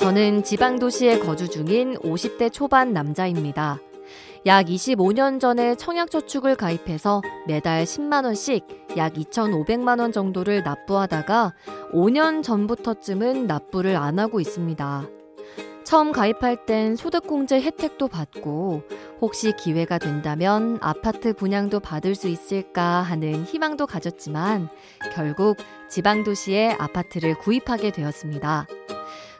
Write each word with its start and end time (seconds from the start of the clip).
저는 0.00 0.44
지방도시에 0.44 1.18
거주 1.18 1.50
중인 1.50 1.96
50대 1.96 2.50
초반 2.50 2.94
남자입니다. 2.94 3.78
약 4.46 4.64
25년 4.64 5.38
전에 5.38 5.74
청약저축을 5.74 6.56
가입해서 6.56 7.20
매달 7.46 7.84
10만원씩 7.84 8.96
약 8.96 9.12
2,500만원 9.12 10.10
정도를 10.10 10.62
납부하다가 10.62 11.52
5년 11.92 12.42
전부터쯤은 12.42 13.46
납부를 13.46 13.96
안 13.96 14.18
하고 14.18 14.40
있습니다. 14.40 15.06
처음 15.84 16.12
가입할 16.12 16.64
땐 16.64 16.96
소득공제 16.96 17.60
혜택도 17.60 18.08
받고 18.08 18.84
혹시 19.20 19.52
기회가 19.54 19.98
된다면 19.98 20.78
아파트 20.80 21.34
분양도 21.34 21.78
받을 21.78 22.14
수 22.14 22.28
있을까 22.28 23.02
하는 23.02 23.44
희망도 23.44 23.86
가졌지만 23.86 24.70
결국 25.14 25.58
지방도시에 25.90 26.76
아파트를 26.78 27.36
구입하게 27.38 27.90
되었습니다. 27.90 28.66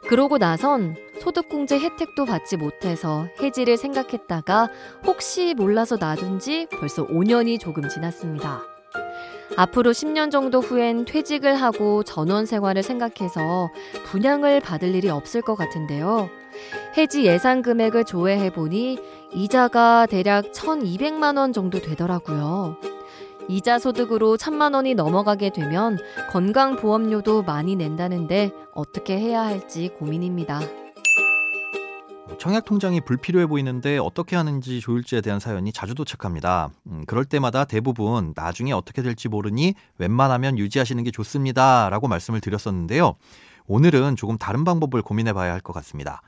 그러고 0.08 0.38
나선 0.38 0.96
소득공제 1.20 1.78
혜택도 1.78 2.24
받지 2.24 2.56
못해서 2.56 3.26
해지를 3.40 3.76
생각했다가 3.76 4.70
혹시 5.06 5.54
몰라서 5.54 5.96
놔둔 5.96 6.38
지 6.40 6.66
벌써 6.70 7.06
5년이 7.06 7.60
조금 7.60 7.88
지났습니다. 7.88 8.62
앞으로 9.56 9.90
10년 9.90 10.30
정도 10.30 10.60
후엔 10.60 11.04
퇴직을 11.04 11.54
하고 11.54 12.02
전원 12.02 12.46
생활을 12.46 12.82
생각해서 12.82 13.70
분양을 14.04 14.60
받을 14.60 14.94
일이 14.94 15.08
없을 15.10 15.42
것 15.42 15.54
같은데요. 15.56 16.30
해지 16.96 17.24
예상 17.24 17.62
금액을 17.62 18.04
조회해 18.04 18.50
보니 18.50 18.98
이자가 19.32 20.06
대략 20.06 20.52
1,200만 20.52 21.36
원 21.36 21.52
정도 21.52 21.80
되더라고요. 21.80 22.76
이자 23.50 23.80
소득으로 23.80 24.36
천만 24.36 24.74
원이 24.74 24.94
넘어가게 24.94 25.50
되면 25.50 25.98
건강보험료도 26.30 27.42
많이 27.42 27.74
낸다는데 27.74 28.52
어떻게 28.74 29.18
해야 29.18 29.42
할지 29.42 29.90
고민입니다. 29.98 30.60
청약 32.38 32.64
통장이 32.64 33.00
불필요해 33.00 33.46
보이는데 33.46 33.98
어떻게 33.98 34.36
하는지 34.36 34.80
좋을지에 34.80 35.20
대한 35.20 35.40
사연이 35.40 35.72
자주 35.72 35.96
도착합니다. 35.96 36.70
음, 36.86 37.02
그럴 37.08 37.24
때마다 37.24 37.64
대부분 37.64 38.32
나중에 38.36 38.72
어떻게 38.72 39.02
될지 39.02 39.28
모르니 39.28 39.74
웬만하면 39.98 40.56
유지하시는 40.56 41.02
게 41.02 41.10
좋습니다라고 41.10 42.06
말씀을 42.06 42.40
드렸었는데요. 42.40 43.16
오늘은 43.66 44.14
조금 44.14 44.38
다른 44.38 44.62
방법을 44.62 45.02
고민해 45.02 45.32
봐야 45.32 45.52
할 45.52 45.60
것 45.60 45.72
같습니다. 45.72 46.22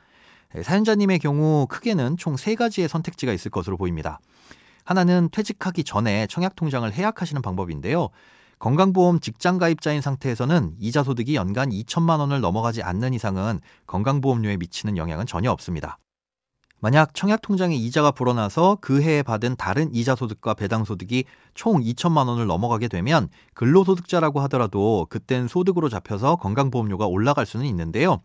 사연자님의 0.61 1.20
경우 1.20 1.67
크게는 1.69 2.17
총 2.17 2.36
세 2.36 2.57
가지의 2.57 2.89
선택지가 2.89 3.33
있을 3.33 3.51
것으로 3.53 3.77
보입니다. 3.77 4.19
하나는 4.85 5.29
퇴직하기 5.31 5.85
전에 5.85 6.27
청약 6.29 6.57
통장을 6.57 6.91
해약하시는 6.93 7.41
방법인데요. 7.43 8.09
건강보험 8.59 9.21
직장 9.21 9.59
가입자인 9.59 10.01
상태에서는 10.01 10.77
이자 10.79 11.03
소득이 11.03 11.35
연간 11.35 11.71
2천만 11.71 12.21
원을 12.21 12.41
넘어가지 12.41 12.83
않는 12.83 13.13
이상은 13.13 13.59
건강보험료에 13.87 14.57
미치는 14.57 14.97
영향은 14.97 15.27
전혀 15.27 15.51
없습니다. 15.51 15.98
만약 16.79 17.15
청약 17.15 17.42
통장에 17.42 17.77
이자가 17.77 18.11
불어나서 18.11 18.79
그 18.81 19.03
해에 19.03 19.23
받은 19.23 19.55
다른 19.55 19.95
이자 19.95 20.17
소득과 20.17 20.55
배당 20.55 20.85
소득이 20.85 21.25
총 21.55 21.81
2천만 21.81 22.27
원을 22.27 22.47
넘어가게 22.47 22.89
되면 22.89 23.29
근로소득자라고 23.55 24.41
하더라도 24.42 25.07
그땐 25.09 25.47
소득으로 25.47 25.89
잡혀서 25.89 26.37
건강보험료가 26.37 27.07
올라갈 27.07 27.47
수는 27.47 27.67
있는데요. 27.67 28.21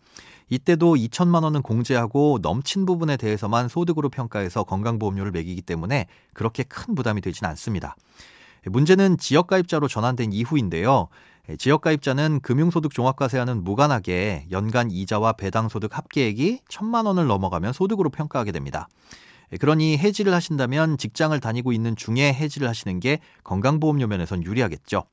이때도 0.49 0.95
2천만 0.95 1.43
원은 1.43 1.61
공제하고 1.61 2.39
넘친 2.41 2.85
부분에 2.85 3.17
대해서만 3.17 3.67
소득으로 3.67 4.09
평가해서 4.09 4.63
건강보험료를 4.63 5.31
매기기 5.31 5.61
때문에 5.61 6.07
그렇게 6.33 6.63
큰 6.63 6.95
부담이 6.95 7.21
되진 7.21 7.45
않습니다. 7.45 7.95
문제는 8.65 9.17
지역가입자로 9.17 9.87
전환된 9.87 10.33
이후인데요. 10.33 11.07
지역가입자는 11.57 12.41
금융소득 12.41 12.93
종합과세와는 12.93 13.63
무관하게 13.63 14.47
연간 14.51 14.91
이자와 14.91 15.33
배당소득 15.33 15.97
합계액이 15.97 16.61
천만 16.67 17.05
원을 17.05 17.27
넘어가면 17.27 17.71
소득으로 17.73 18.09
평가하게 18.09 18.51
됩니다. 18.51 18.89
그러니 19.59 19.97
해지를 19.97 20.33
하신다면 20.33 20.97
직장을 20.97 21.37
다니고 21.39 21.71
있는 21.71 21.95
중에 21.95 22.33
해지를 22.33 22.67
하시는 22.67 22.99
게 22.99 23.19
건강보험료 23.45 24.07
면에선 24.07 24.43
유리하겠죠. 24.43 25.03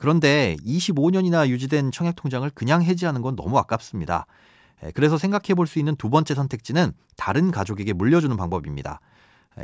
그런데 0.00 0.56
25년이나 0.64 1.48
유지된 1.48 1.92
청약통장을 1.92 2.48
그냥 2.54 2.82
해지하는 2.82 3.22
건 3.22 3.36
너무 3.36 3.58
아깝습니다. 3.58 4.26
그래서 4.94 5.18
생각해 5.18 5.54
볼 5.54 5.66
수 5.66 5.78
있는 5.78 5.96
두 5.96 6.10
번째 6.10 6.34
선택지는 6.34 6.92
다른 7.16 7.50
가족에게 7.50 7.92
물려주는 7.92 8.36
방법입니다. 8.36 9.00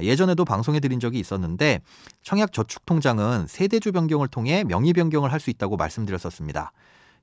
예전에도 0.02 0.44
방송해 0.44 0.80
드린 0.80 0.98
적이 0.98 1.20
있었는데 1.20 1.80
청약 2.22 2.52
저축 2.52 2.84
통장은 2.84 3.46
세대주 3.46 3.92
변경을 3.92 4.26
통해 4.28 4.64
명의 4.64 4.92
변경을 4.92 5.30
할 5.32 5.38
수 5.40 5.50
있다고 5.50 5.76
말씀드렸었습니다. 5.76 6.72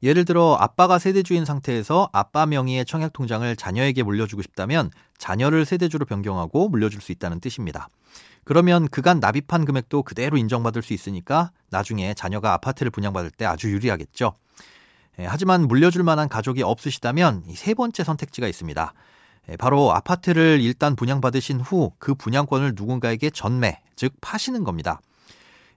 예를 0.03 0.25
들어 0.25 0.55
아빠가 0.59 0.97
세대주인 0.97 1.45
상태에서 1.45 2.09
아빠 2.11 2.45
명의의 2.45 2.85
청약 2.85 3.13
통장을 3.13 3.55
자녀에게 3.55 4.03
물려주고 4.03 4.41
싶다면 4.41 4.89
자녀를 5.17 5.65
세대주로 5.65 6.05
변경하고 6.05 6.69
물려줄 6.69 7.01
수 7.01 7.11
있다는 7.11 7.39
뜻입니다. 7.39 7.87
그러면 8.43 8.87
그간 8.87 9.19
납입한 9.19 9.65
금액도 9.65 10.03
그대로 10.03 10.37
인정받을 10.37 10.81
수 10.81 10.93
있으니까 10.93 11.51
나중에 11.69 12.13
자녀가 12.13 12.53
아파트를 12.53 12.91
분양받을 12.91 13.31
때 13.31 13.45
아주 13.45 13.71
유리하겠죠. 13.71 14.33
하지만 15.19 15.67
물려줄 15.67 16.03
만한 16.03 16.29
가족이 16.29 16.63
없으시다면 16.63 17.43
세 17.53 17.73
번째 17.73 18.03
선택지가 18.03 18.47
있습니다. 18.47 18.93
예, 19.49 19.57
바로 19.57 19.91
아파트를 19.91 20.59
일단 20.61 20.95
분양받으신 20.95 21.59
후 21.61 21.93
그 21.99 22.15
분양권을 22.15 22.73
누군가에게 22.75 23.29
전매, 23.29 23.79
즉 23.95 24.13
파시는 24.21 24.63
겁니다. 24.63 25.01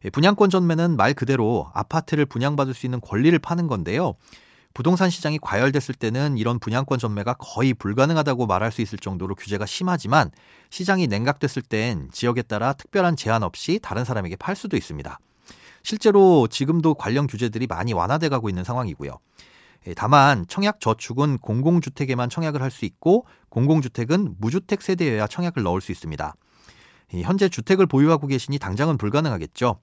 예, 0.05 0.11
분양권 0.11 0.51
전매는 0.51 0.97
말 0.97 1.15
그대로 1.15 1.71
아파트를 1.75 2.27
분양받을 2.27 2.75
수 2.75 2.87
있는 2.87 3.01
권리를 3.01 3.39
파는 3.39 3.67
건데요. 3.67 4.15
부동산 4.75 5.09
시장이 5.09 5.39
과열됐을 5.39 5.95
때는 5.95 6.37
이런 6.37 6.59
분양권 6.59 6.99
전매가 6.99 7.35
거의 7.35 7.75
불가능하다고 7.75 8.47
말할 8.47 8.73
수 8.73 8.83
있을 8.83 8.99
정도로 8.99 9.37
규제가 9.37 9.67
심하지만 9.67 10.33
시장이 10.71 11.07
냉각됐을 11.07 11.63
땐 11.63 12.09
지역에 12.13 12.43
따라 12.43 12.73
특별한 12.73 13.17
제한 13.17 13.45
없이 13.45 13.79
다른 13.81 14.05
사람에게 14.05 14.35
팔 14.37 14.57
수도 14.57 14.77
있습니다. 14.77 15.19
실제로 15.85 16.49
지금도 16.49 16.95
관련 16.95 17.29
규제들이 17.29 17.69
많이 17.69 17.93
완화돼 17.93 18.29
가고 18.29 18.49
있는 18.49 18.65
상황이고요. 18.65 19.17
예, 19.87 19.95
다만 19.95 20.45
청약 20.49 20.81
저축은 20.81 21.39
공공주택에만 21.39 22.29
청약을 22.31 22.61
할 22.61 22.71
수 22.71 22.85
있고 22.85 23.27
공공주택은 23.51 24.37
무주택 24.39 24.83
세대여야 24.83 25.29
청약을 25.29 25.63
넣을 25.63 25.81
수 25.83 25.93
있습니다. 25.93 26.35
현재 27.21 27.49
주택을 27.49 27.87
보유하고 27.87 28.27
계시니 28.27 28.59
당장은 28.59 28.99
불가능하겠죠. 28.99 29.79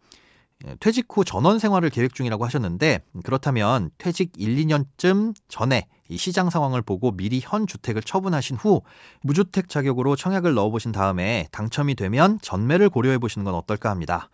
예, 0.68 0.76
퇴직 0.80 1.08
후 1.10 1.24
전원 1.26 1.60
생활을 1.60 1.90
계획 1.90 2.14
중이라고 2.14 2.46
하셨는데 2.46 3.00
그렇다면 3.24 3.90
퇴직 3.98 4.32
1, 4.38 4.56
2년쯤 4.58 5.34
전에 5.48 5.88
이 6.10 6.18
시장 6.18 6.50
상황을 6.50 6.82
보고 6.82 7.12
미리 7.12 7.40
현 7.42 7.68
주택을 7.68 8.02
처분하신 8.04 8.58
후 8.58 8.82
무주택 9.24 9.70
자격으로 9.70 10.16
청약을 10.16 10.54
넣어보신 10.54 10.92
다음에 10.92 11.48
당첨이 11.52 11.96
되면 11.96 12.38
전매를 12.42 12.90
고려해 12.90 13.18
보시는 13.18 13.46
건 13.46 13.56
어떨까 13.56 13.90
합니다. 13.90 14.30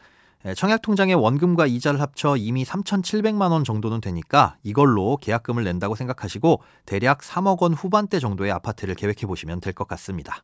예, 0.46 0.54
청약 0.54 0.82
통장의 0.82 1.16
원금과 1.16 1.66
이자를 1.68 2.02
합쳐 2.02 2.36
이미 2.38 2.64
3,700만 2.66 3.52
원 3.52 3.64
정도는 3.64 4.02
되니까 4.02 4.58
이걸로 4.64 5.18
계약금을 5.18 5.64
낸다고 5.64 5.96
생각하시고 5.96 6.62
대략 6.86 7.22
3억 7.22 7.62
원 7.62 7.74
후반대 7.74 8.20
정도의 8.20 8.52
아파트를 8.52 8.96
계획해 8.96 9.26
보시면 9.28 9.62
될 9.62 9.74
것 9.74 9.88
같습니다. 9.88 10.44